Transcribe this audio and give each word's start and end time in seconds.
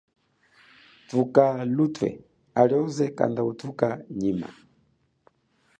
Thuka 1.07 1.45
luthe 1.75 2.09
halioze 2.55 3.05
kanda 3.17 3.41
uthuka 3.51 3.87
nyima. 4.21 4.47